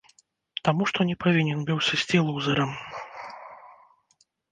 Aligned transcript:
Таму 0.67 0.83
што 0.91 0.99
не 1.09 1.15
павінен 1.23 1.59
быў 1.67 1.77
сысці 1.89 2.17
лузэрам. 2.29 2.71